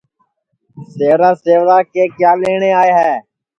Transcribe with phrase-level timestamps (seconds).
[0.95, 3.13] سیوا سیوا کے کیا لئیٹؔے آئے ہے